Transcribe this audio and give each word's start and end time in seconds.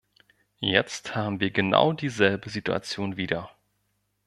Jetzt 0.57 1.13
haben 1.13 1.39
wir 1.39 1.51
genau 1.51 1.93
dieselbe 1.93 2.49
Situation 2.49 3.17
wieder. 3.17 3.51